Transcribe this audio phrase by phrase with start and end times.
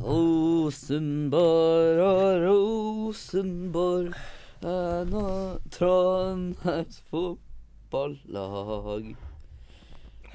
[0.00, 4.14] Rosenborg og Rosenborg
[4.62, 9.04] er nå Trondheims fotballag.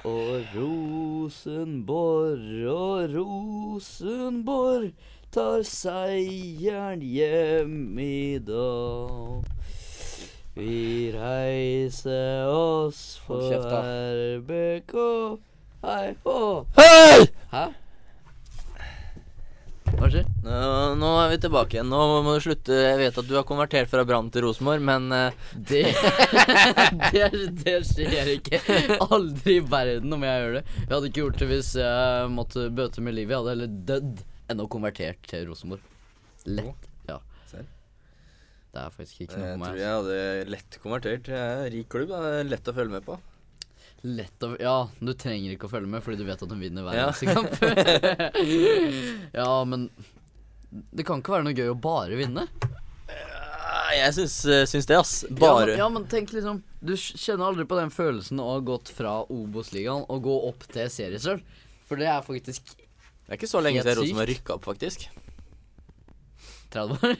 [0.06, 2.40] Og Rosenborg
[2.74, 4.92] og Rosenborg
[5.34, 9.44] tar seieren hjem i dag.
[10.58, 13.42] Vi reiser oss for.
[13.58, 14.94] RBK.
[15.86, 16.66] Hei hå.
[16.78, 17.28] Hei!
[17.52, 17.87] Hæ?
[19.96, 20.26] Hva skjer?
[20.44, 20.58] Nå,
[21.00, 21.90] nå er vi tilbake igjen.
[21.92, 22.76] Nå må du slutte.
[22.76, 25.84] Jeg vet at du har konvertert fra Brann til Rosenborg, men uh, Det,
[27.14, 27.30] det,
[27.64, 28.62] det skjer ikke.
[29.08, 30.66] Aldri i verden om jeg gjør det.
[30.82, 33.34] Jeg hadde ikke gjort det hvis jeg måtte bøte med livet.
[33.34, 35.96] Jeg hadde heller dødd enn å konvertert til Rosenborg.
[36.48, 36.92] Lett.
[37.10, 37.22] Ja.
[38.78, 39.82] Det er faktisk ikke jeg noe for tror meg.
[39.82, 41.32] jeg hadde lett konvertert.
[41.34, 42.12] Jeg er rik klubb.
[42.14, 43.18] Det er lett å følge med på.
[44.06, 46.86] Lett å Ja, du trenger ikke å følge med fordi du vet at hun vinner
[46.86, 47.08] hver Ja.
[47.08, 47.54] eneste kamp.
[49.42, 49.90] ja, men
[50.94, 52.48] det kan ikke være noe gøy å bare vinne.
[53.96, 55.14] Jeg syns, eh, syns det, ass.
[55.30, 58.60] Ja, Bare men, ja, men tenk liksom Du kjenner aldri på den følelsen å ha
[58.60, 61.42] gått fra Obos-ligaen og gå opp til seriesølv.
[61.88, 64.02] For det er faktisk Det er ikke så lenge siden.
[64.02, 65.08] Rosenborg rykka opp, faktisk.
[66.76, 67.16] 30 år.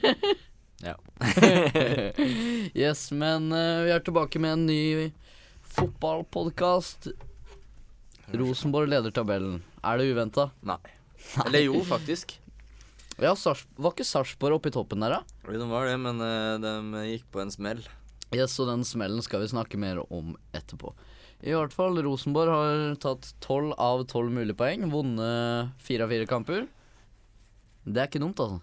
[0.84, 0.94] Ja.
[2.84, 4.82] yes, men uh, vi er tilbake med en ny
[5.78, 7.08] fotballpodkast.
[8.34, 9.62] Rosenborg leder tabellen.
[9.86, 10.50] Er det uventa?
[10.66, 10.82] Nei.
[11.46, 12.38] Eller jo, faktisk.
[13.18, 15.48] Ja, Sars var ikke Sarpsborg oppe i toppen der, da?
[15.50, 17.80] De var det, men uh, de gikk på en smell.
[18.30, 20.92] Yes, og den smellen skal vi snakke mer om etterpå.
[21.42, 24.86] I hvert fall, Rosenborg har tatt tolv av tolv mulige poeng.
[24.94, 26.68] Vunnet fire av fire kamper.
[27.90, 28.62] Det er ikke dumt, altså.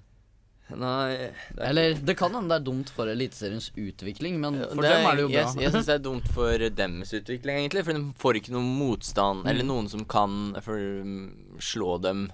[0.73, 4.81] Nei det er, Eller det kan hende det er dumt for Eliteseriens utvikling, men for
[4.81, 5.43] det dem er det jo bra.
[5.43, 7.85] Jeg, jeg syns det er dumt for deres utvikling, egentlig.
[7.85, 12.31] For de får ikke noen motstand, eller noen som kan for, mm, slå dem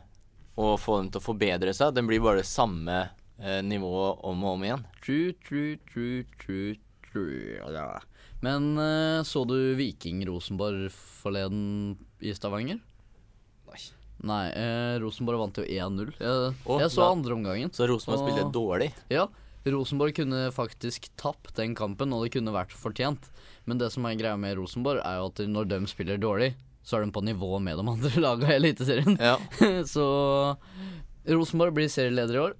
[0.61, 1.95] og få dem til å forbedre seg.
[1.97, 3.01] Den blir bare det samme
[3.41, 4.87] eh, nivået om og om igjen.
[5.03, 6.77] True, true, true, true,
[7.11, 7.59] true.
[7.75, 7.89] Ja.
[8.45, 12.81] Men eh, så du Viking Rosenborg forleden i Stavanger?
[14.27, 14.43] Nei.
[14.53, 16.11] Eh, Rosenborg vant jo 1-0.
[16.21, 17.71] Jeg, jeg så da- andre omgangen.
[17.73, 18.27] Så Rosenborg og...
[18.29, 18.91] spilte dårlig.
[19.13, 19.29] Ja,
[19.69, 23.29] Rosenborg kunne faktisk tapt den kampen, og det kunne vært fortjent.
[23.69, 26.97] Men det som er greia med Rosenborg, er jo at når de spiller dårlig, så
[26.97, 29.17] er de på nivå med de andre lagene i Eliteserien.
[29.21, 29.37] Ja.
[29.95, 30.07] så
[31.29, 32.57] Rosenborg blir serieleder i år.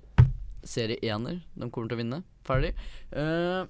[0.65, 1.41] Serieener.
[1.57, 2.23] De kommer til å vinne.
[2.45, 2.75] Ferdig.
[3.17, 3.63] Eh,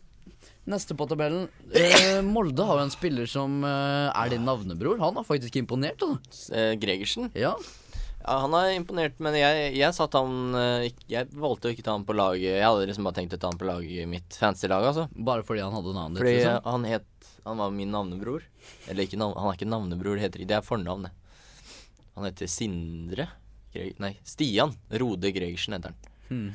[0.68, 1.48] neste på tabellen.
[1.72, 4.98] Eh, Molde har jo en spiller som eh, er din navnebror.
[5.00, 6.02] Han har faktisk imponert.
[6.04, 6.52] Altså.
[6.54, 7.30] Eh, Gregersen.
[7.38, 7.54] Ja.
[8.20, 11.94] Ja, han har imponert, men jeg, jeg satt han eh, Jeg valgte å ikke ta
[11.96, 12.58] han på laget.
[12.58, 15.06] Jeg hadde liksom bare tenkt å ta han på laget mitt fancy-lag, altså.
[15.16, 16.34] Bare fordi han hadde navnet Fordi.
[16.36, 16.68] Liksom.
[16.68, 18.44] han het Han var min navnebror.
[18.92, 21.16] Eller ikke navn, han er ikke navnebror, det heter ikke Det er fornavnet.
[22.18, 23.30] Han heter Sindre
[23.72, 26.14] Greg, Nei, Stian Rode Gregersen heter han.
[26.28, 26.48] Hmm.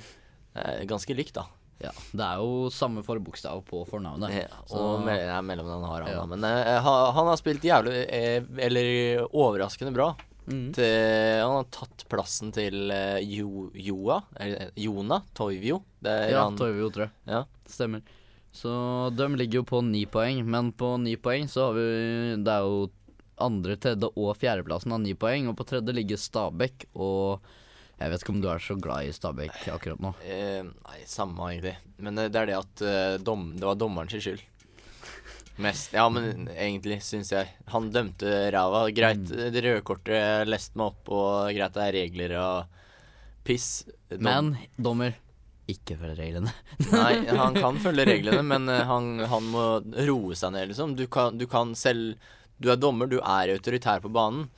[0.56, 1.48] Er ganske likt, da.
[1.84, 4.32] Ja, Det er jo samme forbokstav på fornavnet.
[4.32, 6.24] Ja, og me ja, mellomnavn har han, Ja.
[6.30, 10.14] Men eh, han har spilt jævlig eh, Eller overraskende bra.
[10.46, 10.70] Mm.
[10.78, 15.82] Til, han har tatt plassen til eh, jo, Joa eller, Jona Toivio.
[16.00, 17.16] Det Ja, han Toivio, tror jeg.
[17.34, 17.44] Ja.
[17.66, 18.06] Stemmer.
[18.56, 18.72] Så
[19.12, 21.88] de ligger jo på ni poeng, men på ni poeng så har vi
[22.46, 22.86] Det er jo
[23.44, 27.44] andre, tredje og fjerdeplassen har ni poeng, og på tredje ligger Stabæk, og
[28.00, 30.12] jeg vet ikke om du er så glad i Stabæk akkurat nå.
[30.28, 31.76] Eh, nei, samme egentlig.
[32.04, 34.44] Men eh, det er det at eh, dom, det var dommeren sin skyld.
[35.64, 35.94] Mest.
[35.96, 38.82] Ja, men egentlig syns jeg Han dømte ræva.
[38.92, 42.82] Greit, det røde kortet leste meg opp, og greit det er regler og
[43.48, 43.70] piss.
[44.12, 45.16] Dom- Men dommer,
[45.72, 46.52] ikke følger reglene.
[46.92, 49.64] Nei, han kan følge reglene, men eh, han, han må
[50.10, 50.98] roe seg ned, liksom.
[51.00, 52.18] Du kan, du kan selv
[52.60, 54.50] Du er dommer, du er autoritær på banen.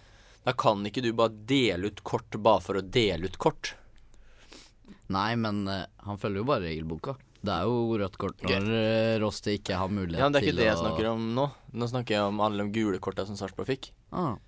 [0.47, 3.73] Da kan ikke du bare dele ut kort bare for å dele ut kort.
[5.11, 7.17] Nei, men uh, han følger jo bare regelboka.
[7.43, 9.17] Det er jo rødt kort når okay.
[9.21, 11.27] Rosti ikke har mulighet til Ja, men Det er ikke det jeg å snakker om
[11.35, 11.49] nå.
[11.75, 13.91] Nå snakker jeg om alle de gule korta som Sarpsborg fikk.
[14.15, 14.39] Ah.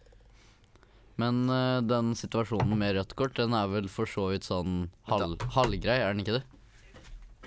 [1.19, 5.35] Men uh, den situasjonen med rødt kort, den er vel for så vidt sånn halv,
[5.57, 6.45] halvgrei, er den ikke det?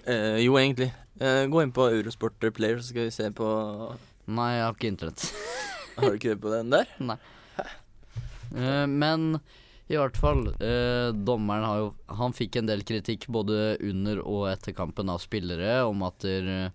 [0.05, 0.93] Uh, jo, egentlig.
[1.17, 3.49] Uh, gå inn på Eurosport Player, så skal vi se på
[4.29, 5.31] Nei, jeg har ikke internett.
[5.97, 6.99] Har du ikke det på den der?
[7.12, 7.23] Nei.
[8.56, 9.38] Eh, men
[9.93, 11.88] i hvert fall, eh, dommeren har jo
[12.19, 16.49] Han fikk en del kritikk både under og etter kampen av spillere om at der,
[16.49, 16.70] eh,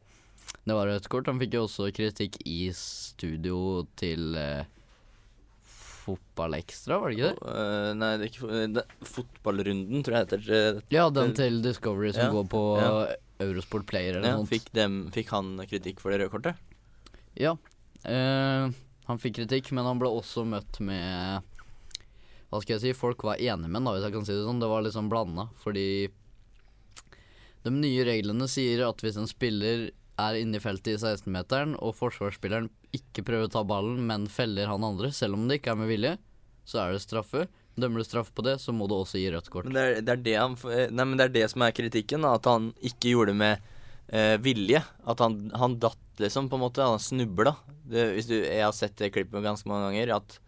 [0.67, 1.27] det var rødt kort.
[1.27, 4.35] Han fikk jo også kritikk i studio til
[6.07, 7.51] Fotballekstra, var det ikke det?
[7.51, 10.83] Uh, nei, det er ikke det, Fotballrunden, tror jeg heter.
[10.93, 12.91] Ja, den til Discovery som Ja, går på ja.
[13.43, 16.63] Eurosport Player eller Ja, noe fikk, dem, fikk han kritikk for det røde kortet?
[17.35, 17.57] Ja.
[18.07, 18.71] Eh,
[19.07, 21.43] han fikk kritikk, men han ble også møtt med
[22.47, 24.61] Hva skal jeg si, folk var enige med den, hvis jeg kan si det sånn.
[24.63, 25.87] Det var liksom blanda, fordi
[27.65, 31.95] de nye reglene sier at hvis en spiller er inne i feltet i 16-meteren, og
[31.97, 35.81] forsvarsspilleren ikke prøver å ta ballen, men feller han andre, selv om det ikke er
[35.81, 36.15] med vilje,
[36.67, 37.45] så er det straffe.
[37.77, 39.67] Dømmer du straffe på det, så må du også gi rødt kort.
[39.67, 40.55] Men det er det, er det, han,
[40.95, 43.69] nei, men det er det som er kritikken, at han ikke gjorde det med
[44.09, 44.81] eh, vilje.
[45.05, 46.87] At han, han datt, liksom, på en måte.
[46.87, 47.53] Han snubla.
[47.93, 50.39] Jeg har sett det klippet ganske mange ganger, at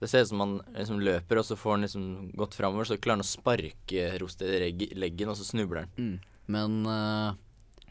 [0.00, 2.04] det ser ut som han liksom løper, og så får han liksom
[2.40, 5.92] gått framover, så klarer han å sparke Rost i leggen, og så snubler han.
[6.00, 6.14] Mm.
[6.50, 7.36] Men uh,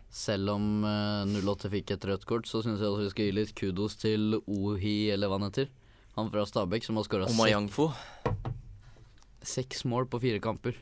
[0.09, 3.37] selv om uh, 08 fikk et rødt kort, så syns jeg også vi skal gi
[3.37, 5.69] litt kudos til Ohi, eller hva han heter.
[6.17, 7.37] Han fra Stabæk som har skåra Og
[9.45, 10.75] seks mål på fire kamper.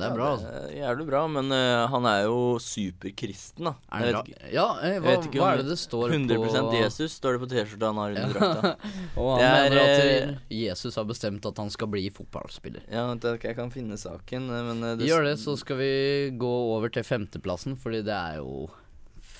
[0.00, 0.50] Det er bra, altså.
[0.50, 3.74] Det er jævlig bra, men uh, han er jo superkristen, da.
[3.92, 6.16] Er det Jeg vet ikke- Ja, eh, hva, vet ikke hva er det det står
[6.16, 8.74] 100 på Jesus står det på T-skjorta han har under drakta.
[9.20, 12.82] Og han Det er, mener at eh, Jesus har bestemt at han skal bli fotballspiller.
[12.90, 15.92] Ja, jeg kan finne saken, eh, men det Gjør det, så skal vi
[16.40, 18.68] gå over til femteplassen, fordi det er jo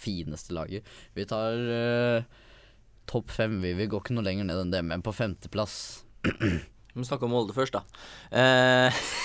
[0.00, 0.86] fineste laget.
[1.14, 2.22] Vi tar uh,
[3.10, 3.74] topp fem, vi.
[3.76, 7.30] Vi går ikke noe lenger ned enn det, men på femteplass Vi må snakke om
[7.34, 7.84] Molde først, da.
[8.34, 8.96] Eh,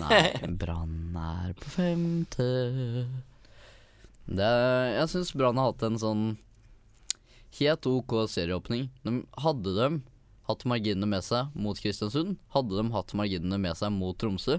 [0.00, 2.46] Nei, Brann er på femte.
[4.32, 4.50] Det
[4.96, 6.24] jeg syns Brann har hatt en sånn
[7.58, 8.86] helt OK serieåpning.
[9.04, 9.88] De, hadde de
[10.48, 14.58] hatt marginene med seg mot Kristiansund, hadde de hatt marginene med seg mot Tromsø,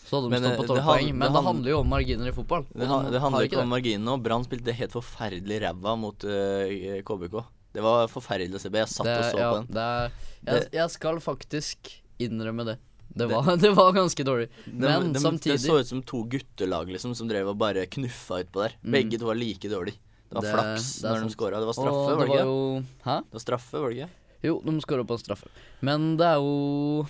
[0.00, 1.08] så hadde de Men, stått eh, på tolv poeng.
[1.14, 2.66] Men det han- handler jo om marginer i fotball.
[2.74, 3.74] det, han- de det handler ikke om det.
[3.76, 7.40] marginene, og Brann spilte helt forferdelig ræva mot uh, KBK.
[7.72, 8.80] Det var forferdelig å se på.
[8.80, 9.66] Jeg satt og så ja, på den.
[9.76, 10.14] Det er,
[10.48, 12.78] jeg, jeg skal faktisk innrømme det.
[13.10, 14.48] Det var, det var ganske dårlig.
[14.70, 18.42] Men de, samtidig Det så ut som to guttelag liksom som drev og bare knuffa
[18.44, 18.76] utpå der.
[18.84, 18.92] Mm.
[18.94, 19.98] Begge to var like dårlige.
[20.30, 21.58] Det var Det- flaks det når de skåra.
[21.58, 22.44] Det var straffe, og var det det ikke?
[22.46, 23.16] jo Hæ?
[23.26, 24.10] Det var straffe, var det ikke?
[24.46, 25.48] Jo, de skåra på en straffe.
[25.82, 27.08] Men det er jo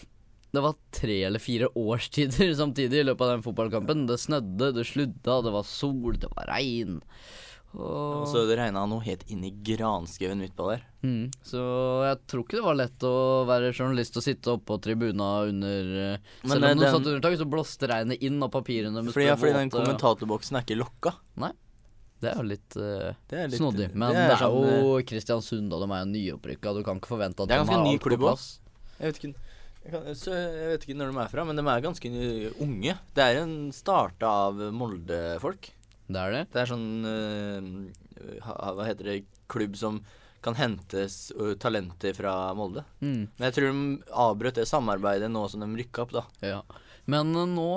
[0.53, 4.07] Det var tre eller fire årstider samtidig i løpet av den fotballkampen.
[4.09, 6.97] Det snødde, det sludda, det var sol, det var regn.
[7.71, 10.81] Og Og, så det regna noe helt inn i granskauen utpå der.
[11.07, 11.61] mm, så
[12.09, 13.13] jeg tror ikke det var lett å
[13.47, 16.95] være journalist og sitte oppå på tribuna under eh, Men, Selv eh, om de den-
[16.97, 20.67] satt under tak, så blåste regnet inn, av papirene Fordi, ja, fordi den kommentatorboksen er
[20.67, 21.15] ikke lokka.
[21.37, 21.53] Nei.
[22.21, 23.95] Det er jo litt, uh, Det er litt snodig.
[23.95, 26.75] Men det det er, er sånn, jo Kristiansund, og de er jo nyopprykka.
[26.77, 28.61] Du kan ikke forvente at er de har alt på plass.
[28.99, 29.35] Jeg vet ikke
[29.81, 32.11] jeg, kan, jeg vet ikke når de er fra, men de er ganske
[32.61, 32.99] unge.
[33.17, 35.71] Det er en start av Molde-folk.
[36.11, 36.43] Det er det.
[36.55, 39.21] Det er sånn uh, Hva heter det
[39.51, 40.01] Klubb som
[40.45, 42.85] kan hentes uh, talenter fra Molde.
[43.03, 43.29] Mm.
[43.37, 46.25] Men jeg tror de avbrøt det samarbeidet nå som de rykka opp, da.
[46.55, 46.61] Ja.
[47.11, 47.71] Men uh, nå,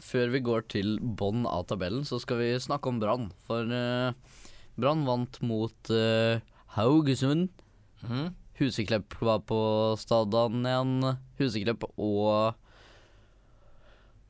[0.00, 3.28] før vi går til bånn av tabellen, så skal vi snakke om Brann.
[3.46, 3.68] For
[4.80, 5.92] Brann vant mot
[6.78, 7.50] Haugesund.
[8.00, 8.30] Mm.
[8.60, 9.60] Huseklepp var på
[10.00, 10.94] stadion igjen.
[11.40, 12.54] Huseklepp og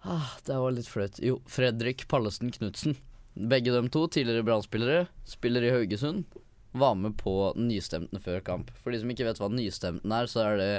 [0.02, 1.18] ah, Det var litt flaut.
[1.22, 2.98] Jo, Fredrik Pallesen Knutsen.
[3.34, 6.24] Begge dem to, tidligere Brann-spillere, spiller i Haugesund.
[6.72, 8.70] Var med på Nystemten før kamp.
[8.78, 10.72] For de som ikke vet hva Nystemten er, så er det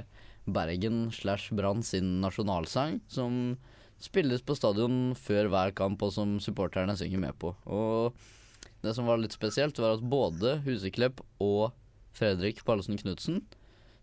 [0.51, 3.55] Bergen slash Brann sin nasjonalsang, som
[4.01, 7.53] spilles på stadion før hver kamp, og som supporterne synger med på.
[7.69, 8.17] Og
[8.83, 11.71] det som var litt spesielt, var at både Huseklepp og
[12.17, 13.43] Fredrik Pallesen Knutsen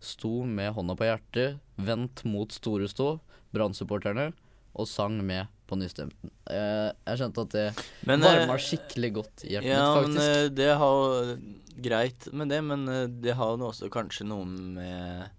[0.01, 3.17] sto med hånda på hjertet, vendt mot Storestå,
[3.53, 4.31] Brann-supporterne,
[4.79, 6.31] og sang med på Nystemten.
[6.49, 7.65] Jeg, jeg kjente at det
[8.09, 10.21] Men, eh, varma skikkelig godt i hjertet ja, mitt, faktisk.
[10.21, 10.45] faktisk.
[10.47, 11.35] Men, det har
[11.79, 12.81] Greit med det, men
[13.23, 15.29] det har også kanskje noe med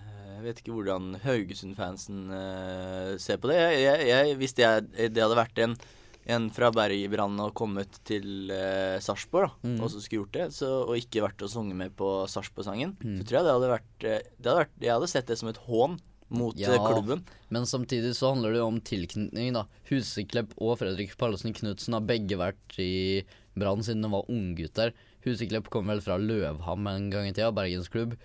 [0.00, 2.24] Jeg vet ikke hvordan Haugesund-fansen
[3.22, 3.56] ser på det.
[3.60, 5.76] Jeg, jeg, jeg, hvis det, er, det hadde vært en,
[6.36, 9.78] en fra Bergbrann og kommet til uh, Sarpsborg, Mm.
[9.82, 13.16] og så skulle gjort det, så, og ikke vært og sunget med på Sarpsborg-sangen, Mm.
[13.20, 15.48] så tror jeg det hadde vært, eh, det hadde vært Jeg hadde sett det som
[15.50, 15.96] et hån
[16.28, 16.72] mot Ja.
[16.74, 17.22] eh, klubben.
[17.50, 19.66] Men samtidig så handler det jo om tilknytning, da.
[19.90, 23.22] Huseklepp og Fredrik Pallesen Knutsen har begge vært i
[23.56, 24.92] Brann siden de var unggutter.
[25.24, 28.16] Huseklepp kom vel fra Løvham en gang i tida, bergensklubb.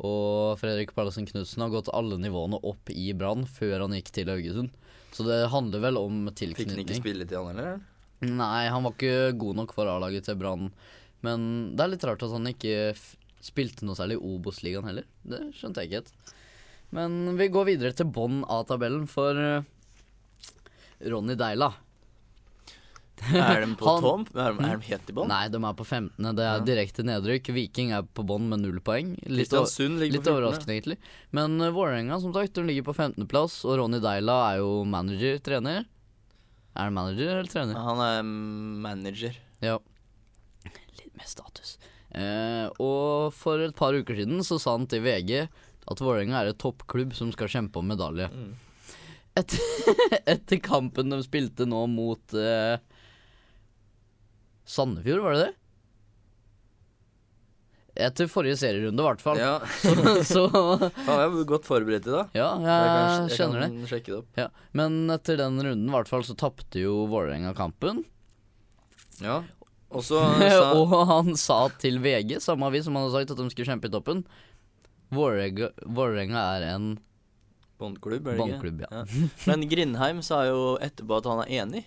[0.00, 4.30] Og Fredrik Pallesen Knutsen har gått alle nivåene opp i Brann før han gikk til
[4.30, 4.70] Haugesund.
[5.12, 6.54] Så det handler vel om tilknytning.
[6.54, 7.80] Fikk han ikke spille til han heller?
[8.20, 10.70] Nei, han var ikke god nok for A-laget til Brann.
[11.22, 12.94] Men det er litt rart at han ikke
[13.42, 15.06] spilte noe særlig i Obos-ligaen heller.
[15.26, 16.34] Det skjønte jeg ikke helt.
[16.94, 19.66] Men vi går videre til bånn av tabellen for eh,
[21.04, 21.72] Ronny Deila.
[23.28, 24.24] Er de på Han- tom?
[24.32, 25.28] Er de, er de helt i bånn?
[25.30, 26.30] Nei, de er på 15.
[26.38, 27.50] Det er direkte nedrykk.
[27.56, 29.12] Viking er på bånn med null poeng.
[29.26, 30.32] Litt, litt på 14.
[30.32, 30.98] overraskende, egentlig.
[31.36, 35.40] Men uh, Vålerenga som sagt, de ligger på 15.-plass, og Ronny Deila er jo manager,
[35.44, 35.84] trener.
[36.78, 37.78] Er han manager eller trener?
[37.82, 38.26] Han er
[38.86, 39.38] manager.
[39.64, 39.76] Ja.
[40.68, 41.74] Litt mer status.
[42.14, 45.48] Eh, og for et par uker siden så sa han til VG
[45.90, 48.28] at Vålerenga er et toppklubb som skal kjempe om medalje.
[48.28, 48.50] Mm.
[49.38, 49.94] Etter,
[50.34, 52.76] etter kampen de spilte nå mot eh,
[54.68, 55.54] Sandefjord, var det det?
[57.98, 59.40] Etter forrige serierunde, i hvert fall.
[59.42, 59.56] Ja,
[60.32, 62.28] så Faen, jeg er godt forberedt i dag.
[62.36, 63.70] Ja, Jeg kan- jeg skjønner det.
[63.74, 64.28] Kan sjekke det opp.
[64.38, 64.48] Ja.
[64.78, 68.04] Men etter den runden, i hvert fall, så tapte jo Vålerenga kampen.
[69.24, 69.40] Ja.
[69.88, 73.40] Og så sa og han sa til VG, samme avis som han hadde sagt at
[73.40, 74.20] de skulle kjempe i toppen
[75.14, 76.96] Vålerenga er en
[77.78, 78.72] Båndklubb, er det ikke?
[78.82, 78.88] ja.
[78.90, 79.28] Ja.
[79.46, 81.84] Men Grindheim sa jo etterpå at han er enig.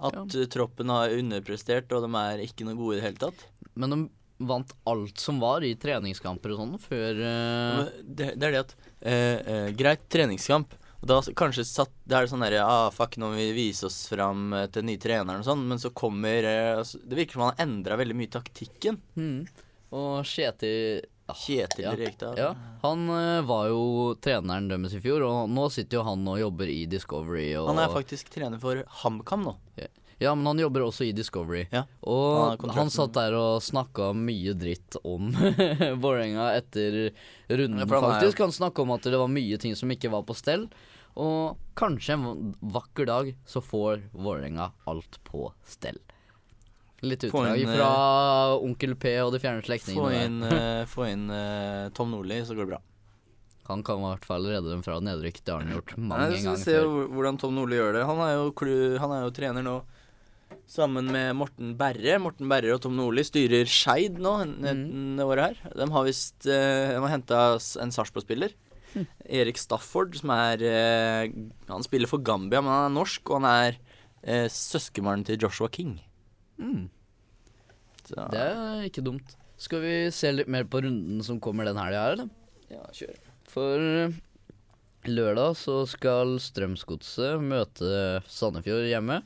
[0.00, 0.46] At ja.
[0.54, 3.42] troppen har underprestert, og de er ikke noe gode i det hele tatt.
[3.74, 4.00] Men de
[4.48, 7.80] vant alt som var i treningskamper og sånn, før uh...
[8.00, 10.78] Det, det er det at uh, uh, Greit, treningskamp.
[11.00, 14.52] Da kanskje satt Det er sånn derre ah, Fuck, nå må vi vise oss fram
[14.68, 17.96] til nye treneren og sånn, men så kommer altså, Det virker som han har endra
[17.96, 18.98] veldig mye taktikken.
[19.16, 19.38] Mm.
[19.96, 21.00] Og Kjetil
[21.36, 21.94] Kjetil ja.
[21.98, 22.38] Rekdal.
[22.38, 22.50] Ja,
[22.82, 23.82] han uh, var jo
[24.22, 27.52] treneren deres i fjor, og nå sitter jo han og jobber i Discovery.
[27.60, 29.56] Og, Han er faktisk trener for HamKam nå.
[30.20, 31.62] Ja, men han jobber også i Discovery.
[31.72, 31.86] Ja.
[31.86, 32.76] Han Og kontrakten.
[32.76, 35.30] han satt der og snakka mye dritt om
[36.02, 36.98] Vålerenga etter
[37.48, 38.42] runden, Ja, han faktisk.
[38.44, 40.68] Han snakka om at det var mye ting som ikke var på stell.
[41.16, 45.96] Og kanskje en vakker dag så får Vålerenga alt på stell.
[47.00, 47.90] Litt utdrag inn, fra
[48.60, 50.50] Onkel P og de fjerne slektningene.
[50.56, 52.82] eh, få inn uh, Tom Nordli, så går det bra.
[53.70, 55.40] Han kan i hvert fall redde dem fra nedrykk.
[55.44, 58.06] Det har han gjort mange Nei, så Vi Se jo hvordan Tom Nordli gjør det.
[58.08, 58.46] Han er jo,
[58.98, 59.76] han er jo trener nå
[60.70, 62.18] sammen med Morten Berre.
[62.22, 65.16] Morten Berre og Tom Nordli styrer Skeid nå Mm.
[65.18, 65.76] det året her.
[65.76, 68.54] De har visst eh, De har henta en Sarpsborg-spiller.
[68.94, 69.06] Mm.
[69.38, 71.30] Erik Stafford, som er eh,
[71.68, 73.78] Han spiller for Gambia, men han er norsk, og han er
[74.22, 76.00] eh, søskenbarn til Joshua King.
[76.60, 76.88] Mm,
[78.10, 79.36] det er ikke dumt.
[79.60, 82.30] Skal vi se litt mer på runden som kommer den helga her, eller?
[82.70, 83.16] ja, kjør.
[83.50, 84.14] For eh,
[85.10, 89.20] lørdag så skal Strømsgodset møte Sandefjord hjemme.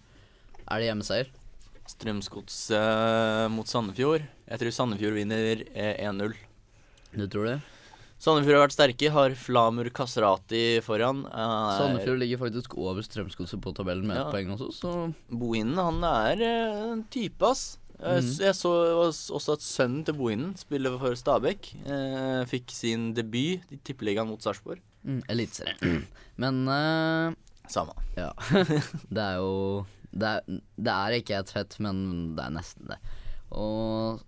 [0.64, 1.32] Er det hjemmeseier?
[1.90, 4.24] Strømsgods eh, mot Sandefjord.
[4.48, 6.32] Jeg tror Sandefjord vinner eh, 1-0.
[7.14, 7.58] Du tror det?
[8.24, 11.24] Sandefjord har vært sterke, har Flamur Kasrati foran.
[11.28, 11.74] Er...
[11.76, 14.30] Sandefjord ligger faktisk over Strømsgodset på tabellen med ett Ja.
[14.32, 14.92] poeng også, så
[15.28, 17.76] Bohinen, han er eh, en type, ass.
[18.00, 18.26] Mm.
[18.42, 18.70] Jeg så
[19.06, 21.68] også at sønnen til Bohinen spiller for Stabæk.
[21.86, 24.80] Eh, fikk sin debut i Tippeligaen mot Sarpsborg.
[25.04, 26.00] mm, eliteserie.
[26.40, 27.36] Men eh,
[27.68, 27.92] Samme.
[28.16, 28.32] ja.
[29.14, 30.40] det er jo det er,
[30.78, 32.98] det er ikke et fett, men det er nesten det.
[33.54, 34.20] Og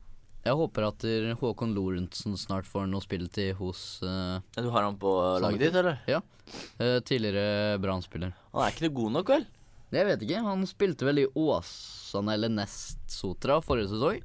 [0.47, 1.05] jeg håper at
[1.41, 5.13] Håkon Lorentzen snart får noe spill til hos uh, Ja, Du har han på
[5.43, 5.99] laget ditt, eller?
[6.09, 8.33] eh, tidligere Brann-spiller.
[8.55, 9.47] Han er ikke noe god nok, vel?
[9.95, 10.41] Jeg vet ikke.
[10.47, 14.23] Han spilte vel i Åsane eller Nest Sotra forrige sesong.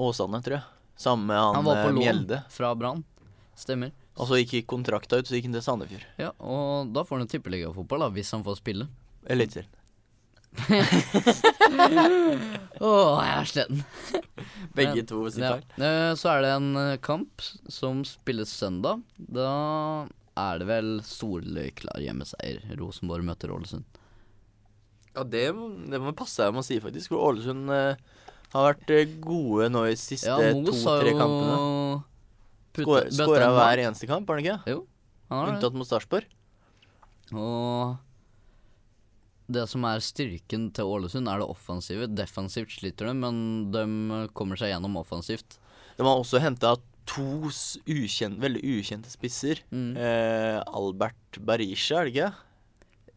[0.00, 0.66] Åsane, tror jeg.
[1.00, 2.42] Samme med han, Han var på eh, lån Mjelde.
[2.52, 3.04] fra Brann.
[3.58, 3.92] Stemmer.
[4.20, 6.04] Og så gikk kontrakta ut, så gikk han til Sandefjord.
[6.20, 8.86] Ja, og da får han tippeligafotball, hvis han får spille.
[9.30, 9.70] Eliteserien.
[12.80, 12.90] Å,
[13.22, 13.82] jeg er sliten.
[14.76, 15.60] Begge to to her.
[15.76, 15.88] Ja.
[16.10, 19.02] Eh, Så er det en eh, kamp som spilles søndag.
[19.16, 19.48] Da
[20.40, 22.62] er det vel soleklar hjemmeseier.
[22.80, 23.86] Rosenborg møter Ålesund.
[25.14, 25.46] Ja, det,
[25.90, 27.12] det må passe jeg å si, faktisk.
[27.14, 27.94] For Ålesund eh,
[28.54, 32.04] har vært eh, gode nå i siste Ja, to-tre kampene.
[33.10, 34.60] Skåra hver eneste kamp, har han ikke?
[35.30, 35.56] Han har det.
[35.58, 36.26] Unntatt mot Sarpsborg.
[37.30, 37.98] Og
[39.52, 42.08] det som er styrken til Ålesund, er det offensive.
[42.12, 43.40] Defensivt sliter de, men
[43.74, 43.84] de
[44.36, 45.58] kommer seg gjennom offensivt.
[45.98, 46.76] De har også henta
[47.10, 49.62] to ukjent, veldig ukjente spisser.
[49.74, 49.92] Mm.
[49.98, 52.30] Eh, Albert Berisha, er det ikke?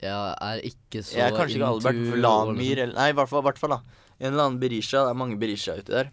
[0.03, 3.43] Jeg er ikke så Jeg er kanskje ikke Albert Vlamir, eller Nei, i hvert fall,
[3.43, 3.79] i hvert fall da.
[4.19, 5.05] En eller annen Berisha.
[5.05, 6.11] Det er mange Berisha ute der.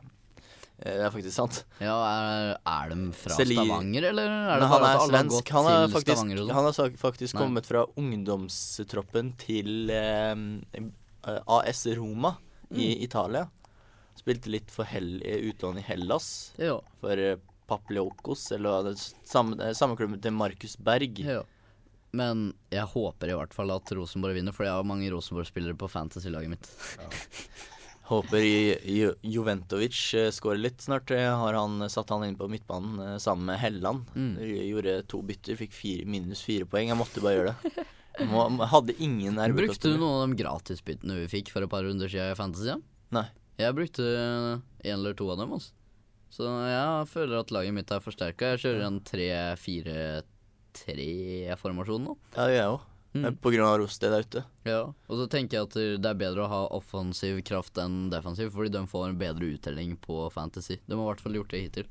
[0.81, 1.59] Eh, det er faktisk sant.
[1.81, 5.51] Ja, er, er de fra Seli- Stavanger, eller er det han er svensk.
[5.53, 6.53] Han er faktisk, sånn?
[6.57, 10.35] han har faktisk kommet fra ungdomstroppen til eh,
[11.47, 12.37] AS Roma
[12.71, 13.03] i Mm.
[13.05, 13.49] Italia.
[14.17, 17.37] Spilte litt for hell, i utlån i Hellas Ja, for eh,
[17.71, 21.19] Papliokos, eller er, samme, eh, samme klubben til Markus Berg.
[21.25, 21.43] ja.
[22.13, 25.87] Men jeg håper i hvert fall at Rosenborg vinner, for jeg har mange Rosenborg-spillere på
[25.89, 26.67] fantasy-laget mitt.
[28.11, 28.43] Håper
[29.23, 31.11] Juventovic eh, skårer litt snart.
[31.15, 34.01] Eh, Har han satt han inn på midtbanen eh, sammen med Helland.
[34.19, 34.35] Mm.
[34.67, 36.89] Gjorde to bytter, fikk fire, minus fire poeng.
[36.91, 37.61] Jeg måtte bare gjøre det.
[38.27, 42.09] Må, hadde ingen Brukte du noen av de gratisbyttene vi fikk for et par runder
[42.11, 42.75] siden i Fantasy?
[43.15, 43.27] Nei.
[43.61, 45.71] Jeg brukte en eller to av dem, Også.
[46.31, 48.45] Så jeg føler at laget mitt er forsterka.
[48.53, 52.13] Jeg kjører en 3-4-3-formasjon nå.
[52.37, 52.81] Ja, det gjør jeg òg.
[53.11, 53.37] Mm.
[53.43, 54.43] Grunn av Rosted der ute.
[54.63, 58.53] Ja, og så tenker jeg at det er bedre å ha offensiv kraft enn defensiv,
[58.55, 60.79] fordi de får en bedre uttelling på Fantasy.
[60.87, 61.91] De har i hvert fall gjort det hittil.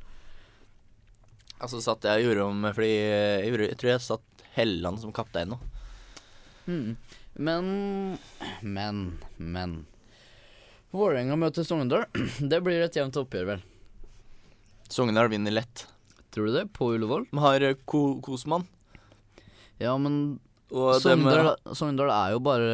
[1.60, 5.12] Altså satt jeg og gjorde om Fordi jeg, gjorde, jeg tror jeg satt Helland som
[5.12, 5.58] kaptein nå.
[6.70, 6.94] Mm.
[7.36, 7.66] Men
[8.64, 9.02] Men,
[9.36, 9.74] men
[10.96, 12.08] Vålerenga møter Sogndal.
[12.52, 13.66] Det blir et jevnt oppgjør, vel.
[14.90, 15.84] Sogndal vinner lett.
[16.34, 16.70] Tror du det?
[16.74, 17.28] På Ullevål?
[17.30, 18.66] De har Kosmann Ko Kosman.
[19.78, 22.74] Ja, men Og Sogndal, Sogndal er jo bare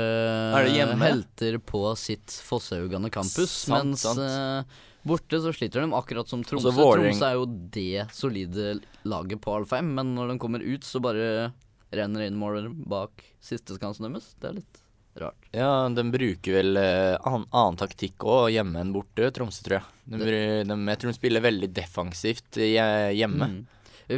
[0.60, 4.20] Er helter på sitt Fosshaugane campus, Sant, mens sant.
[4.20, 6.74] eh, borte så sliter de akkurat som Tromsø.
[6.74, 11.00] Altså, Tromsø er jo det solide laget på Alfheim, men når de kommer ut, så
[11.04, 11.54] bare
[11.96, 14.34] renner inn måler bak sisteskansen deres.
[14.42, 14.82] Det er litt
[15.22, 15.48] rart.
[15.56, 19.88] Ja, de bruker vel eh, annen, annen taktikk òg, hjemme enn borte, Tromsø, tror jeg.
[20.12, 20.20] De,
[20.68, 23.54] de, jeg tror de spiller veldig defensivt eh, hjemme.
[23.54, 23.64] Mm.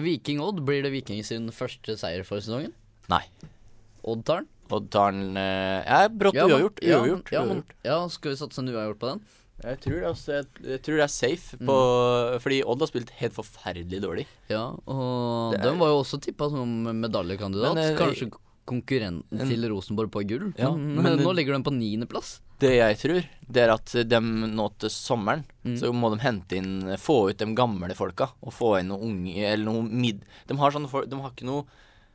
[0.03, 2.73] Viking Odd, blir det Viking sin første seier for sesongen?
[3.11, 3.23] Nei.
[4.07, 4.47] Odd tar den?
[4.77, 6.79] Odd tar den eh, Ja, brått Ja, men- uavgjort.
[6.83, 7.31] ja, Uavgjort.
[7.35, 7.75] Ja, men, uavgjort.
[7.87, 9.21] ja, skal vi satse en uavgjort på den?
[9.63, 11.75] Jeg tror det, altså, jeg, jeg tror det er safe, på,
[12.43, 14.25] fordi Odd har spilt helt forferdelig dårlig.
[14.53, 17.73] Ja, og Det er- den var jo også tippa som medaljekandidat.
[17.73, 18.29] Men, eh, Kanskje
[18.67, 20.53] konkurrenten en- til Rosenborg på gull.
[20.59, 22.39] Ja, men, men- nå ligger den på niendeplass.
[22.59, 25.75] Det jeg tror, det er at de nå til sommeren Mm.
[25.77, 29.35] så må de hente inn Få ut de gamle folka, og få inn noen unge
[29.45, 30.21] Eller noe mid...
[30.47, 31.65] De har sånne folk De har ikke noe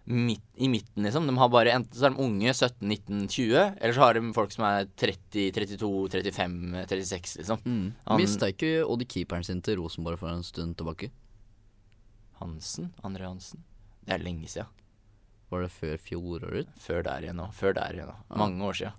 [0.06, 1.26] midt, i midten, liksom.
[1.26, 4.32] De har bare Enten så er de unge 17, 19, 20, eller så har de
[4.34, 7.62] folk som er 30, 32, 35, 36, liksom.
[7.64, 7.92] Mm.
[8.06, 11.10] Han- Mista ikke Oddy keeperen sin til Rosenborg for en stund tilbake?
[12.40, 12.92] Hansen?
[13.04, 13.62] André Hansen?
[14.04, 14.66] Det er lenge siden.
[15.52, 16.68] Var det før fjoråret?
[16.80, 17.50] Før der igjen nå.
[17.54, 18.16] Før der igjen nå.
[18.40, 18.92] Mange år siden.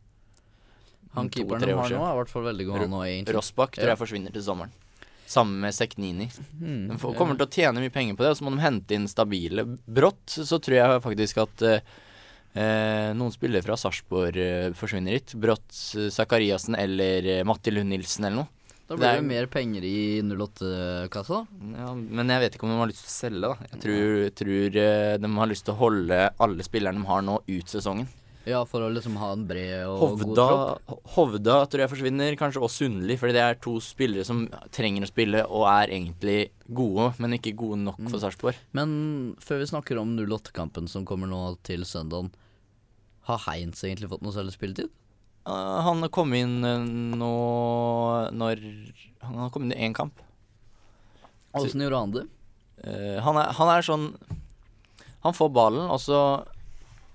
[1.13, 3.33] Han keeperen de har nå, er i hvert fall veldig god, òg.
[3.35, 4.71] Rossbakk tror jeg forsvinner til sommeren.
[5.27, 6.27] Sammen med Seknini.
[6.61, 6.87] Mm.
[6.91, 8.93] De får, kommer til å tjene mye penger på det, og så må de hente
[8.97, 9.63] inn stabile.
[9.87, 11.79] Brått så tror jeg faktisk at eh,
[12.53, 15.33] eh, noen spillere fra Sarpsborg eh, forsvinner hit.
[15.39, 18.51] Brått eh, Zakariassen eller eh, Matti Lund Nilsen eller noe.
[18.83, 21.37] Da det blir er- det mer penger i 08-kassa.
[21.79, 23.69] Ja, men jeg vet ikke om de har lyst til å selge, da.
[23.71, 27.39] Jeg tror, tror eh, de har lyst til å holde alle spillerne de har nå,
[27.47, 28.09] ut sesongen.
[28.43, 30.95] Ja, for å liksom ha en bred og god tropp.
[31.15, 34.41] Hovda tror jeg forsvinner, kanskje også Sundli, fordi det er to spillere som
[34.75, 38.59] trenger å spille og er egentlig gode, men ikke gode nok for Sarpsborg.
[38.75, 38.91] Men
[39.43, 42.33] før vi snakker om 08-kampen som kommer nå til søndagen,
[43.29, 44.91] har Heinz egentlig fått noe særlig spilletid?
[45.47, 46.83] Uh, han kom inn uh,
[47.19, 47.33] nå
[48.31, 48.61] når
[49.27, 50.19] Han har kommet inn i én kamp.
[51.55, 52.23] Åssen gjorde han det?
[52.83, 54.05] Uh, han, er, han er sånn
[55.23, 56.19] Han får ballen, og så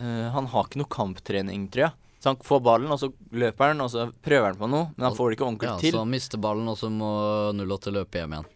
[0.01, 1.97] uh, Han har ikke noe kamptrening, tror jeg.
[2.19, 5.05] Så han får ballen, og så løper han, og så prøver han på noe, men
[5.07, 5.93] han får det ikke ordentlig Ja, til.
[5.95, 7.11] Så han mister ballen, og så må
[7.55, 8.49] 08 løpe hjem igjen.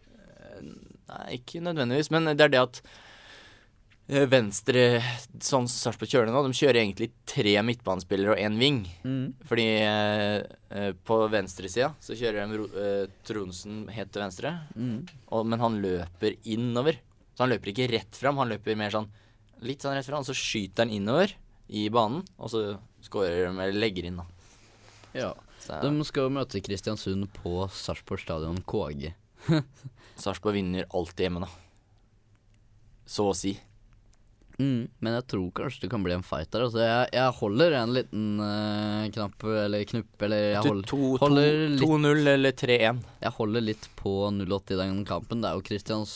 [1.12, 2.80] Nei, ikke nødvendigvis, men det er det at
[4.08, 4.82] eh, Venstre,
[5.44, 8.80] sånn Sarpsborg kjører kjølene, nå, de kjører egentlig tre midtbanespillere og én wing.
[9.48, 10.36] Fordi eh,
[10.74, 15.02] eh, på venstresida så kjører de eh, Tronsen helt til venstre, Mm.
[15.30, 16.98] og, men han løper innover.
[17.36, 19.06] Så han løper ikke rett fram, han løper mer sånn
[19.62, 21.32] litt sånn rett fram, og så skyter han innover
[21.72, 22.62] i banen, og så
[23.06, 24.26] skårer de, eller legger inn, da.
[25.16, 25.32] Ja.
[25.62, 29.12] Så De skal møte Kristiansund på Sarpsborg stadion KG.
[30.22, 31.50] Sarpsborg vinner alltid hjemme, da.
[33.06, 33.52] Så å si.
[34.58, 34.86] Mm.
[35.02, 36.66] Men jeg tror kanskje det kan bli en fight der.
[36.66, 41.22] Altså, jeg, jeg holder en liten uh, knapp eller knupp, eller jeg, hold, to- to-
[41.24, 43.00] holder 2-0 eller 3-1.
[43.24, 45.42] jeg holder litt på 0-8 i den kampen.
[45.42, 46.14] Det er jo Kristians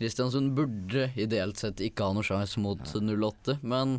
[0.00, 3.98] Kristiansund burde ideelt sett ikke ha noe sjanse mot 08, men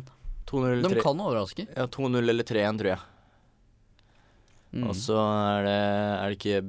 [0.50, 1.68] de kan overraske.
[1.76, 3.04] Ja, 2-0 eller 3-1, tror jeg.
[4.72, 4.88] Mm.
[4.88, 6.60] Og så er det Er det ikke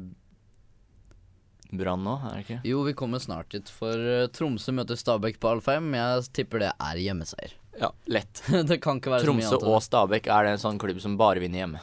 [1.74, 2.18] Brann nå?
[2.20, 2.58] Er det ikke?
[2.68, 5.88] Jo, vi kommer snart dit, for eh, Tromsø møter Stabæk på Alfheim.
[5.98, 7.56] Jeg tipper det er hjemmeseier.
[7.80, 8.44] Ja, lett.
[8.70, 9.66] det kan ikke være så mye Tromsø annet.
[9.66, 9.86] Tromsø og.
[9.88, 11.82] Stabæk er det en sånn klubb som bare vinner hjemme.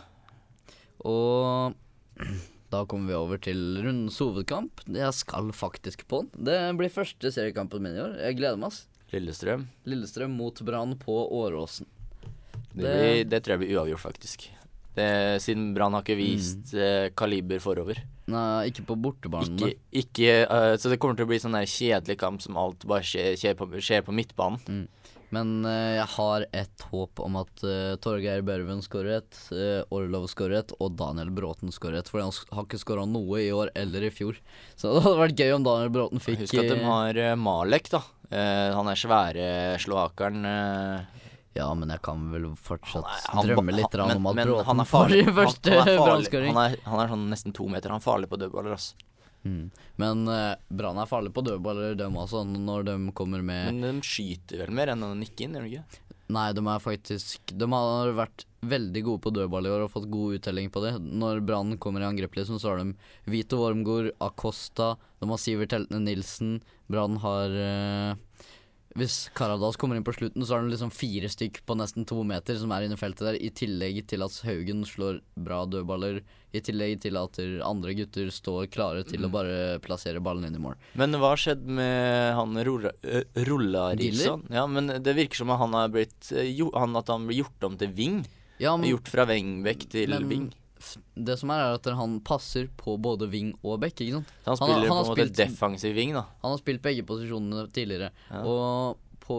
[1.10, 1.74] Og
[2.70, 4.82] da kommer vi over til rundens hovedkamp.
[4.86, 6.44] Jeg skal faktisk på den.
[6.46, 8.16] Det blir første seriekampen min i år.
[8.22, 8.70] Jeg gleder meg.
[8.70, 8.86] ass.
[9.12, 9.64] Lillestrøm.
[9.90, 11.86] Lillestrøm mot Brann på Åråsen.
[12.72, 14.48] Det, Det- blir, det tror jeg blir uavgjort, faktisk.
[14.94, 15.08] Det,
[15.42, 16.22] siden Brann har ikke Mm.
[16.24, 17.98] vist eh, kaliber forover.
[18.30, 19.58] Nei, ikke på bortebanen.
[19.58, 22.86] Ikke, ikke eh, Så det kommer til å bli sånn der kjedelig kamp som alt
[22.86, 24.86] bare skjer, skjer, på, skjer på midtbanen.
[25.30, 30.26] Men eh, jeg har et håp om at uh, Torgeir Børven skårer et, uh, Orlov
[30.32, 32.10] skårer et, og Daniel Bråten skårer et.
[32.10, 34.40] For han har ikke skåra noe i år eller i fjor.
[34.74, 38.02] Så det hadde vært gøy om Daniel Bråten fikk Husk at de har Malek, da.
[38.30, 39.48] Uh, han er svære
[39.82, 40.42] slovakeren.
[40.46, 44.66] Uh, Ja, men jeg kan vel fortsatt er- han- drømme litt han- om at Bråten
[44.70, 46.54] han får første brannskåring.
[46.54, 47.90] han, han, han er sånn nesten to meter.
[47.90, 48.92] Han er farlig på dødballer, ass.
[49.46, 49.70] Mm.
[50.00, 54.06] Men uh, Brann er farlig på dødballer, dem også, når de kommer med Men de
[54.06, 56.06] skyter vel mer enn å nikke inn, gjør de ikke?
[56.30, 60.10] Nei, de er faktisk De har vært veldig gode på dødball i år og fått
[60.12, 60.92] god uttelling på det.
[61.00, 62.92] Når Brann kommer i angrep, liksom, så har de
[63.32, 66.58] Vito Wormgård, Acosta, de har Sivert Heltene Nilsen.
[66.92, 68.44] Brann har eh,
[68.98, 72.24] Hvis Karadas kommer inn på slutten, så er det liksom fire stykk på nesten to
[72.26, 76.18] meter som er inne i feltet der, i tillegg til at Haugen slår bra dødballer.
[76.50, 80.62] I tillegg til at andre gutter står klare til å bare plassere ballen inn i
[80.64, 80.74] mål.
[80.98, 85.76] Men hva har skjedd med han Rolla- Rilsson Ja, men det virker som at han
[85.78, 88.24] har blitt eh, han, At han blir gjort om til wing.
[88.58, 90.48] Ja, men, Gjort fra wingback til men wing.
[91.16, 94.32] Det som er, er at han passer på både wing og back, ikke sant?
[94.46, 96.24] Han han spiller han på en måte spilt- defensiv wing, da.
[96.42, 98.10] Han har spilt begge posisjonene tidligere.
[98.30, 98.42] Ja.
[98.44, 99.36] Og på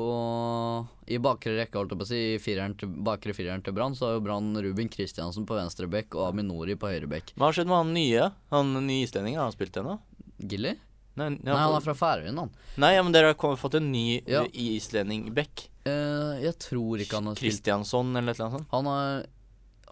[1.11, 3.95] I bakre rekke, holdt jeg på å si, i fireren til, bakre fireren til Brann,
[3.97, 7.33] så har jo Brann Ruben Kristiansen på venstre bekk og Aminori på høyre bekk.
[7.35, 8.29] Hva har skjedd med han nye?
[8.53, 9.97] Han nye islendingen, har han spilt ennå?
[10.39, 10.77] Gilly?
[11.19, 12.53] Nei, Nei, han er fra Færøyene, han.
[12.79, 14.45] Nei, ja, men dere har fått en ny Ja.
[14.45, 14.45] ja.
[14.55, 15.65] islending-back.
[15.83, 18.67] Uh, jeg tror ikke han har spilt Kristiansson eller annet sånt.
[18.71, 19.25] Han har,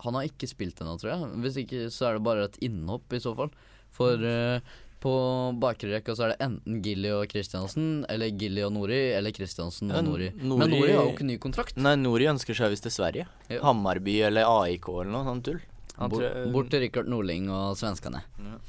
[0.04, 1.32] han har ikke spilt ennå, tror jeg.
[1.44, 3.50] Hvis ikke, så er det bare et innhopp, i så fall.
[3.96, 4.60] For uh,
[5.00, 5.12] på
[5.60, 9.92] bakre rekka så er det enten Gilly og Kristiansen, eller Gilly og Nori, eller Kristiansen
[9.96, 10.28] og Nori.
[10.36, 11.78] Nori- Men Nori har jo ikke ny kontrakt.
[11.80, 13.26] Nei, Nori ønsker seg visst til Sverige.
[13.50, 13.62] Ja.
[13.64, 15.62] Hammarby eller AIK eller noe sånt tull.
[16.00, 18.22] Bort, bort til Rikard Norling og svenskene.
[18.40, 18.60] Ja.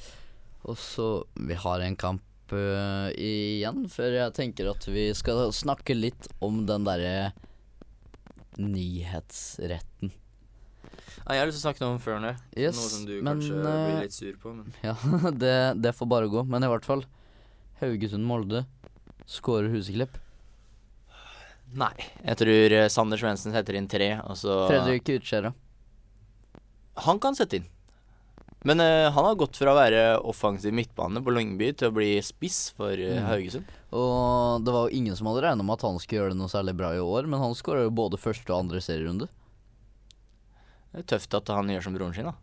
[0.66, 1.04] Og så
[1.38, 2.22] Vi har en kamp
[2.54, 7.30] uh, igjen, før jeg tenker at vi skal snakke litt om den derre
[8.58, 10.10] nyhetsretten.
[11.30, 12.24] Nei, jeg har lyst til å snakke noe om før.
[12.58, 14.50] Yes, noe som du men, kanskje eh, blir litt sur på.
[14.56, 14.72] Men.
[14.88, 14.96] Ja,
[15.30, 16.42] det, det får bare gå.
[16.50, 17.04] Men i hvert fall
[17.78, 18.64] Haugesund-Molde
[19.30, 20.18] skårer Huseklipp.
[21.78, 21.94] Nei.
[22.26, 25.54] Jeg tror eh, Sander Svendsen setter inn tre, og så Fredrik Utskjæra.
[27.06, 27.70] Han kan sette inn.
[28.66, 32.10] Men uh, han har gått fra å være offensiv midtbane på Lyngby til å bli
[32.26, 33.22] spiss for Mm.
[33.30, 33.70] Haugesund.
[33.96, 36.50] Og det var jo ingen som hadde regna med at han skulle gjøre det noe
[36.52, 39.30] særlig bra i år, men han skåra jo både første og andre serierunde.
[40.90, 42.34] Det er tøft at han gjør som broren sin, da.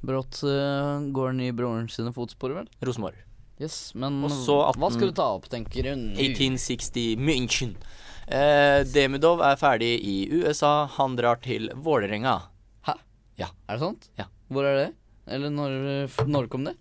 [0.00, 2.70] Brått uh, går han i broren sine fotspor, vel?
[2.80, 3.18] Rosenborg.
[3.60, 5.90] Yes, men Og så hva skal du ta opp, tenker du?
[6.16, 7.74] 1860 München.
[8.30, 10.86] Eh, Demidov er ferdig i USA.
[10.96, 12.38] Han drar til Vålerenga.
[13.70, 14.08] Er det sant?
[14.18, 14.26] Ja.
[14.50, 14.88] Hvor er det?
[15.30, 15.74] Eller når,
[16.26, 16.74] når kom det?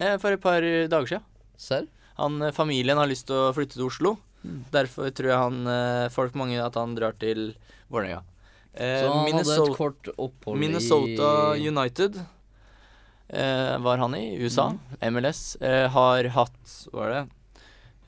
[0.00, 1.26] Eh, for et par dager siden.
[1.60, 1.88] Serr?
[2.16, 4.14] Han, eh, familien har lyst til å flytte til Oslo.
[4.72, 7.52] Derfor tror jeg han, eh, folk mange at han drar til
[7.92, 8.22] Vålerenga.
[8.74, 12.20] Eh, Så han hadde et kort opphold Minnesota i United
[13.28, 14.36] eh, var han i.
[14.38, 14.68] USA.
[15.10, 15.56] MLS.
[15.60, 17.24] Eh, har hatt Hva er det?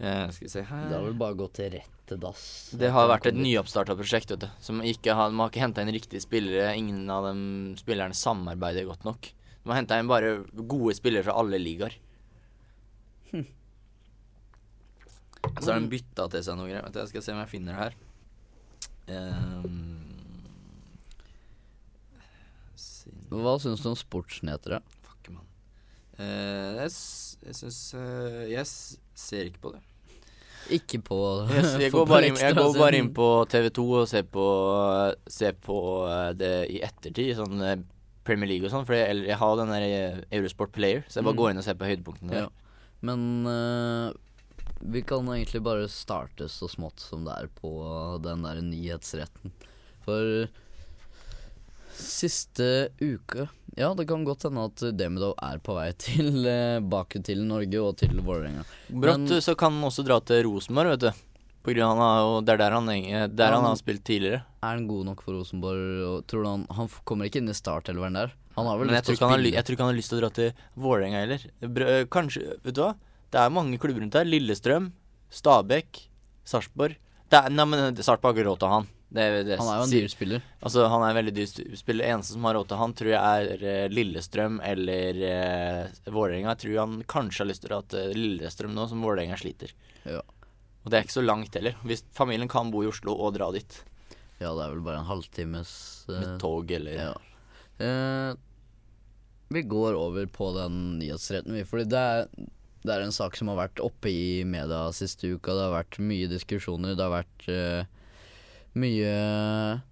[0.02, 2.44] Eh, skal vi se her Det har vel bare gått til rett til dass.
[2.78, 4.48] Det har vært et nyoppstarta prosjekt, vet du.
[4.60, 6.72] Som ikke har, man har ikke henta inn riktige spillere.
[6.78, 9.28] Ingen av de spillerne samarbeider godt nok.
[9.64, 10.32] Man har henta inn bare
[10.66, 11.94] gode spillere fra alle ligaer.
[15.60, 16.86] Så har de bytta til seg noe greier.
[16.94, 17.94] Jeg skal se om jeg finner det her.
[19.12, 19.80] Ehm,
[22.78, 24.76] sin- Hva syns du om sportsnyheter?
[24.76, 24.98] da?
[25.06, 25.48] Fuck, mann.
[26.18, 26.92] Uh, jeg
[27.56, 29.80] syns uh, Jeg ser ikke på det.
[30.70, 31.16] Ikke på
[31.50, 34.44] Jeg, jeg, går bare inn, jeg går bare inn på TV2 og ser på,
[35.26, 37.80] ser på eh, det i ettertid, sånn eh,
[38.22, 38.86] Premier League og sånn.
[38.86, 41.40] For jeg, jeg har den der eh, Eurosport Player, så jeg bare Mm.
[41.42, 42.44] går inn og ser på høydepunktene der.
[42.46, 42.78] Ja.
[43.02, 44.12] Men uh,
[44.94, 47.72] vi kan egentlig bare starte så smått som det er på
[48.22, 49.50] den der nyhetsretten.
[50.06, 50.46] For
[51.96, 57.78] siste uke Ja, det kan godt hende at Demidov er på vei tilbake til Norge
[57.80, 58.64] og til Vålerenga.
[58.90, 61.10] Brått Men- så kan han også dra til Rosenborg, vet du.
[61.62, 62.86] På grunn av han har jo, Det er der han,
[63.36, 64.42] der han Han- har spilt tidligere.
[64.62, 65.80] Er han god nok for Rosenborg?
[66.10, 68.32] Og tror du han Han kommer ikke inn i startelveren der?
[68.56, 69.52] Han har vel Men lyst til å har, spille?
[69.54, 71.40] jeg tror ikke han har lyst til å dra til Vålerenga heller.
[71.72, 72.94] Br øh, kanskje Vet du hva?
[73.32, 74.24] Det er mange klubber rundt her.
[74.28, 74.92] Lillestrøm,
[75.32, 76.02] Stabæk,
[76.44, 76.96] Sarpsborg.
[77.32, 78.88] Nei, men Sarpsborg har ikke råd til han.
[79.12, 80.44] Det, det, Han er jo en dyr spiller.
[80.64, 82.06] Altså, han er en veldig dyr spiller.
[82.14, 86.54] Eneste som har råd til han, tror jeg er eh, Lillestrøm eller eh, Vålerenga.
[86.54, 89.74] Jeg tror han kanskje har lyst til å dra til Lillestrøm nå, som Vålerenga sliter.
[90.08, 90.22] Ja.
[90.82, 91.76] Og det er ikke så langt heller.
[91.84, 93.82] Hvis familien kan bo i Oslo og dra dit
[94.40, 95.74] Ja, det er vel bare en halvtimes
[96.08, 97.12] eh, med tog eller Ja.
[97.82, 98.32] Eh,
[99.52, 101.66] vi går over på den nyhetsretten, vi.
[101.68, 102.30] Fordi det er,
[102.80, 105.52] det er en sak som har vært oppe i media siste uka.
[105.52, 106.96] Det har vært mye diskusjoner.
[106.96, 107.90] Det har vært eh,
[108.78, 109.82] mye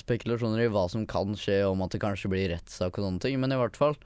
[0.00, 3.36] spekulasjoner i hva som kan skje, om at det kanskje blir rettssak og sånne ting.
[3.42, 3.96] Men i hvert fall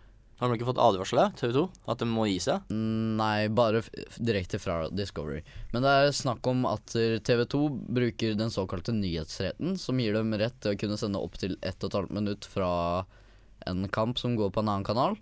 [0.41, 1.65] Har de ikke fått advarsel TV 2?
[1.93, 2.65] At de må gi seg?
[2.73, 3.85] mm, Nei, bare
[4.19, 5.45] direkte fra Discovery.
[5.73, 7.61] Men det er snakk om at TV 2
[8.01, 12.11] bruker den såkalte nyhetsretten, som gir dem rett til å kunne sende opptil 1 12
[12.11, 13.05] minutt fra
[13.71, 15.15] en kamp som går på en annen kanal,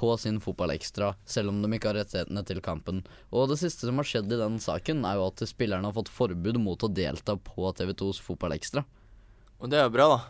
[0.00, 3.02] på sin fotballekstra, selv om de ikke har rettighetene til kampen.
[3.36, 6.08] Og det siste som har skjedd i den saken, er jo at spillerne har fått
[6.12, 8.86] forbud mot å delta på TV2s fotballekstra.
[9.60, 10.20] Og det er jo bra, da.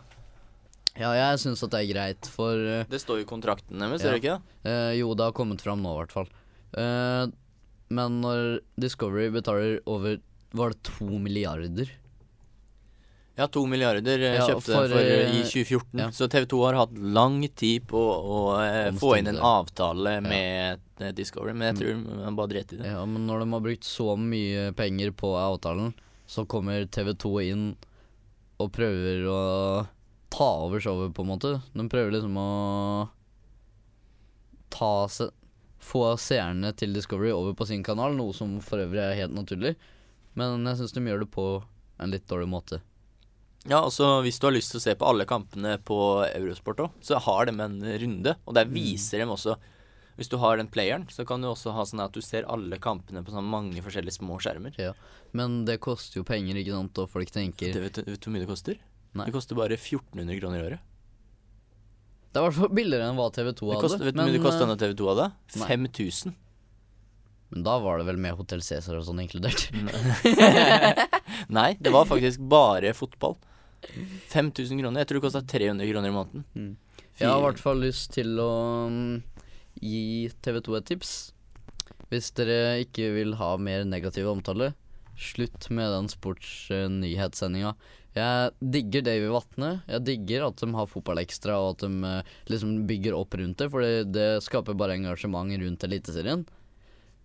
[0.99, 4.03] Ja, jeg syns at det er greit, for uh, Det står jo i kontrakten deres,
[4.03, 4.09] Ja.
[4.09, 4.39] gjør det ikke?
[4.65, 4.73] det?
[4.75, 6.27] Uh, jo, det har kommet fram nå, i hvert fall.
[6.75, 7.31] Uh,
[7.91, 10.19] men når Discovery betaler over
[10.55, 11.87] Var det to milliarder?
[13.41, 15.97] Ja, to milliarder eh, Ja, kjøpte for, for, eh, i eh, 2014.
[15.97, 16.07] ja.
[16.13, 20.83] Så TV 2 har hatt lang tid på å eh, få inn en avtale med
[21.01, 22.91] eh, Discovery, men jeg tror man bare drept i det.
[22.93, 25.95] Ja, men når de har brukt så mye penger på avtalen,
[26.29, 27.65] så kommer TV2 inn
[28.61, 29.41] og prøver å
[30.31, 31.55] ta over showet, på en måte.
[31.73, 32.49] De prøver liksom å
[34.71, 35.31] ta se
[35.81, 39.73] få seerne til Discovery over på sin kanal, noe som for øvrig er helt naturlig.
[40.37, 41.45] Men jeg syns de gjør det på
[41.97, 42.83] en litt dårlig måte.
[43.69, 45.97] Ja, altså Hvis du har lyst til å se på alle kampene på
[46.31, 48.35] Eurosport òg, så har de en runde.
[48.47, 49.57] Og der viser de også
[50.17, 52.77] Hvis du har den playeren, så kan du også ha sånn at du ser alle
[52.81, 54.73] kampene på sånn mange forskjellige små skjermer.
[54.77, 54.93] Ja,
[55.33, 58.29] Men det koster jo penger, ikke sant, og folk tenker Det vet, du- vet du
[58.29, 58.77] hvor mye det koster?
[59.13, 59.25] Nei.
[59.25, 60.79] Det koster bare 1400 kroner i året.
[62.31, 63.81] Det er i hvert fall billigere enn hva TV2 Det hadde.
[63.81, 65.31] koster, vet du hvor mye det kosta eh, TV 2 hadde?
[65.59, 65.67] nei.
[65.67, 66.35] 5000.
[67.51, 69.67] men da var det vel med Hotell Cæsar og sånn inkludert.
[71.57, 73.35] Nei, det var faktisk bare fotball.
[74.31, 75.01] 5000 kroner.
[75.01, 76.45] Jeg tror det kosta 300 kroner i måneden.
[76.55, 76.71] Mm.
[77.19, 78.51] Jeg har i hvert fall lyst til å
[78.89, 79.15] mm,
[79.83, 80.03] gi
[80.45, 81.15] TV2 et tips.
[82.11, 84.71] Hvis dere ikke vil ha mer negativ omtale,
[85.21, 87.75] slutt med den sportsnyhetssendinga.
[88.15, 89.69] Jeg digger Davy Vatne.
[89.87, 93.69] Jeg digger at de har fotballekstra, og at de eh, liksom bygger opp rundt det,
[93.71, 96.43] for det, skaper bare engasjement rundt Eliteserien.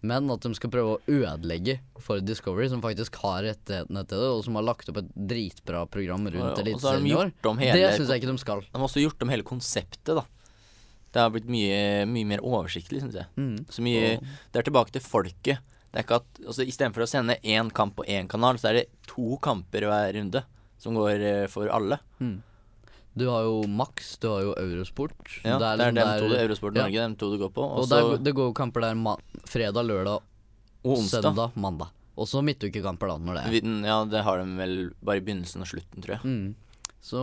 [0.06, 4.30] Men at de skal prøve å ødelegge for Discovery, som faktisk har rettighetene til det,
[4.36, 6.64] og som har lagt opp et dritbra program rundt ja, ja.
[6.64, 7.32] Eliteserien i år.
[7.60, 8.64] hele Det syns jeg ikke de skal.
[8.66, 10.26] De har også gjort om hele konseptet, da.
[11.14, 13.30] Det har blitt mye, mye mer oversiktlig, syns jeg.
[13.40, 13.56] Mm.
[13.72, 14.18] Så mye
[14.52, 15.74] Det er tilbake til folket.
[15.90, 18.82] Det er ikke at altså, Istedenfor å sende én kamp på én kanal, så er
[18.82, 20.42] det to kamper hver runde
[20.82, 21.98] som går eh, for alle.
[22.20, 22.42] Mm.
[23.16, 25.38] Du har jo Max, du har jo Eurosport.
[25.40, 26.82] Ja, det er, liksom dem to, det er Eurosport ja.
[26.84, 27.64] Norge, dem to du går på.
[27.64, 28.98] Og der, det går jo kamper der
[29.48, 30.26] fredag, lørdag,
[30.84, 31.24] og onsdag.
[31.24, 31.94] søndag, mandag.
[32.16, 33.70] Og så midtukekamper, da, når det er.
[33.88, 36.28] Ja, det har de vel bare i begynnelsen og slutten, tror jeg.
[36.28, 36.90] Mm.
[37.04, 37.22] Så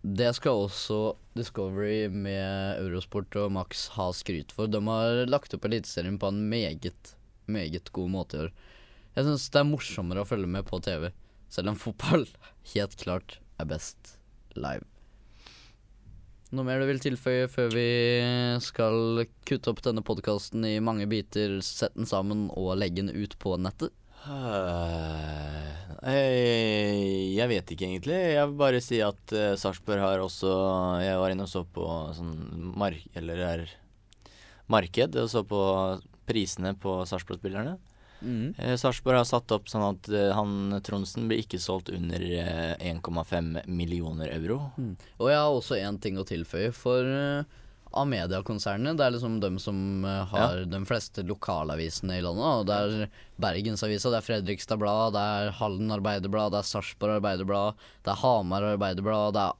[0.00, 1.02] det skal også
[1.36, 4.72] Discovery med Eurosport og Max ha skryt for.
[4.72, 7.12] De har lagt opp Eliteserien på en meget,
[7.44, 8.56] meget god måte i år.
[9.12, 11.10] Jeg syns det er morsommere å følge med på TV,
[11.52, 12.24] selv om fotball
[12.72, 14.16] helt klart er best
[14.56, 14.84] live.
[16.52, 17.88] Noe mer du vil tilføye før vi
[18.60, 23.38] skal kutte opp denne podkasten i mange biter, sette den sammen og legge den ut
[23.40, 23.94] på nettet?
[26.06, 28.18] Eh, Jeg vet ikke egentlig.
[28.36, 30.50] Jeg vil bare si at uh, Sarpsborg har også
[31.02, 32.36] Jeg var inne og så på sånn
[32.76, 33.00] mark...
[33.18, 33.64] Eller er
[34.70, 35.58] marked, og så på
[36.28, 37.78] prisene på Sarpsborg-spillerne.
[38.22, 38.54] Mm.
[38.58, 42.76] Eh, Sarpsborg har satt opp sånn at eh, han Tronsen blir ikke solgt under eh,
[42.92, 44.60] 1,5 millioner euro.
[44.78, 44.94] Mm.
[45.18, 46.70] Og jeg har også én ting å tilføye.
[46.72, 47.02] For
[47.92, 52.46] av Amedia-konsernene, det er liksom dem som eh, har de fleste lokalavisene i landet.
[52.62, 53.10] Og det er
[53.42, 57.74] Bergensavisa, det er Fredrikstad Blad, det er Halden Arbeiderblad, det er Sarpsborg Arbeiderblad,
[58.06, 59.58] det er Hamar Arbeiderblad, det er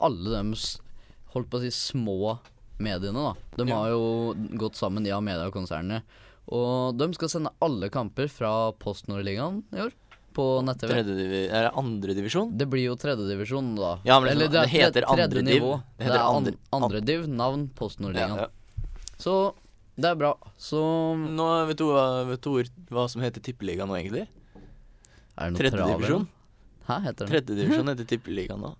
[0.00, 0.78] alle dems
[1.34, 2.38] holdt på å si små
[2.80, 3.34] mediene, da.
[3.58, 3.76] De Ja.
[3.76, 6.02] har jo gått sammen i Amedia-konsernene.
[6.50, 8.50] Og de skal sende alle kamper fra
[8.82, 9.92] Post Nord-ligaen i år
[10.34, 10.94] på nett-TV.
[11.50, 12.52] Er det andre divisjon?
[12.58, 13.92] Det blir jo tredjedivisjon, da.
[14.06, 15.62] Ja, men Eller det det, heter andre div.
[15.98, 18.36] Det heter er andre- andre div, navn Post Nord-ligaen.
[18.36, 19.14] Ja, ja.
[19.18, 19.34] Så
[20.00, 20.34] det er bra.
[20.58, 20.80] Så
[21.18, 22.54] Nå vet du, hva, vet du
[22.94, 24.26] hva som heter tippeligaen nå, egentlig?
[25.40, 26.28] er det noe Tredjedivisjon?
[26.86, 27.30] Hæ, heter det?
[27.30, 28.74] Tredje divisjon heter tippeligaen nå.